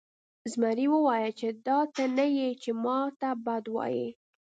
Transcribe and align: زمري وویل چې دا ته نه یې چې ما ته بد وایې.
زمري 0.51 0.85
وویل 0.91 1.31
چې 1.39 1.47
دا 1.67 1.79
ته 1.95 2.03
نه 2.17 2.25
یې 2.37 2.49
چې 2.61 2.71
ما 2.83 2.99
ته 3.19 3.29
بد 3.45 3.65
وایې. 3.75 4.07